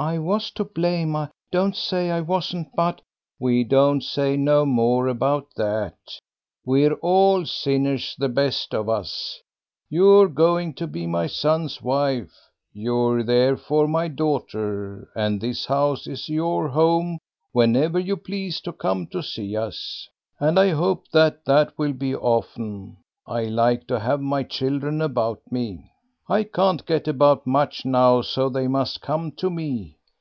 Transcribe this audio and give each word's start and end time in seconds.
"I 0.00 0.16
was 0.18 0.52
to 0.52 0.62
blame; 0.62 1.16
I 1.16 1.28
don't 1.50 1.74
say 1.74 2.12
I 2.12 2.20
wasn't, 2.20 2.68
but" 2.76 3.00
"We 3.40 3.64
won't 3.68 4.04
say 4.04 4.36
no 4.36 4.64
more 4.64 5.08
about 5.08 5.48
that. 5.56 5.96
We're 6.64 6.92
all 7.02 7.44
sinners, 7.44 8.14
the 8.16 8.28
best 8.28 8.74
of 8.74 8.88
us. 8.88 9.42
You're 9.90 10.28
going 10.28 10.74
to 10.74 10.86
be 10.86 11.08
my 11.08 11.26
son's 11.26 11.82
wife; 11.82 12.32
you're 12.72 13.24
therefore 13.24 13.88
my 13.88 14.06
daughter, 14.06 15.08
and 15.16 15.40
this 15.40 15.66
house 15.66 16.06
is 16.06 16.28
your 16.28 16.68
home 16.68 17.18
whenever 17.50 17.98
you 17.98 18.16
please 18.16 18.60
to 18.60 18.72
come 18.72 19.08
to 19.08 19.20
see 19.20 19.56
us. 19.56 20.08
And 20.38 20.60
I 20.60 20.68
hope 20.68 21.08
that 21.10 21.44
that 21.44 21.76
will 21.76 21.92
be 21.92 22.14
often. 22.14 22.98
I 23.26 23.46
like 23.46 23.88
to 23.88 23.98
have 23.98 24.20
my 24.20 24.44
children 24.44 25.02
about 25.02 25.40
me. 25.50 25.90
I 26.30 26.42
can't 26.44 26.84
get 26.84 27.08
about 27.08 27.46
much 27.46 27.86
now, 27.86 28.20
so 28.20 28.50
they 28.50 28.68
must 28.68 29.00
come 29.00 29.32
to 29.32 29.48
me. 29.48 29.94